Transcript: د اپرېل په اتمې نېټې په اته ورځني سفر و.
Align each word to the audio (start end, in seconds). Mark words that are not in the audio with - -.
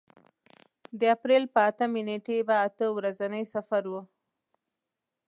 د 0.99 1.01
اپرېل 1.15 1.43
په 1.53 1.59
اتمې 1.69 2.01
نېټې 2.07 2.37
په 2.49 2.55
اته 2.67 2.85
ورځني 2.97 3.43
سفر 3.53 3.83
و. 3.91 3.93